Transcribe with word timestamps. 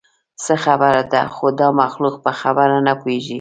څه 0.43 0.53
خبره 0.63 1.01
ده؟ 1.11 1.21
خو 1.35 1.47
دا 1.59 1.67
مخلوق 1.81 2.15
په 2.25 2.31
خبره 2.39 2.77
نه 2.87 2.93
پوهېږي. 3.01 3.29